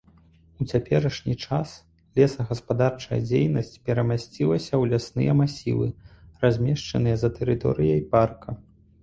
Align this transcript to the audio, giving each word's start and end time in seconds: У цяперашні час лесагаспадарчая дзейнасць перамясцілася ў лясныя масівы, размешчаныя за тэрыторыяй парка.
У 0.63 0.65
цяперашні 0.69 1.33
час 1.43 1.69
лесагаспадарчая 2.19 3.19
дзейнасць 3.27 3.77
перамясцілася 3.91 4.73
ў 4.81 4.93
лясныя 4.95 5.37
масівы, 5.43 5.87
размешчаныя 6.47 7.15
за 7.27 7.33
тэрыторыяй 7.39 8.01
парка. 8.19 8.59